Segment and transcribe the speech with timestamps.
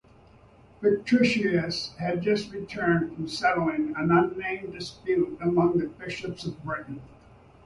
[0.81, 7.03] Victricius had just returned from settling an unnamed dispute among the bishops of Britain.